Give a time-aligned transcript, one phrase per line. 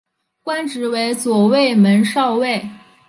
[0.41, 2.59] 官职为左卫门少尉。